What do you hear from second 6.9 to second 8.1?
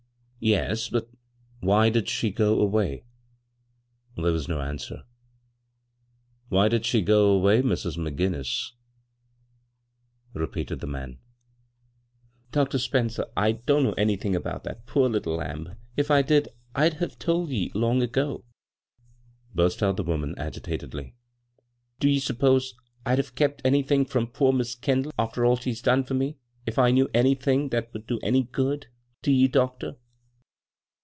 go away, Mrs.